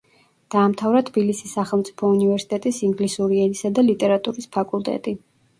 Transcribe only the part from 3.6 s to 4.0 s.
და